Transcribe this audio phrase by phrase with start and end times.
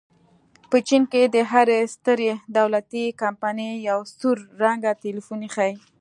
[0.69, 5.71] په چین کې د هرې سترې دولتي کمپنۍ یو سور رنګه ټیلیفون ایښی.